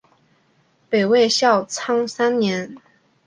[0.89, 2.75] 北魏孝昌三年。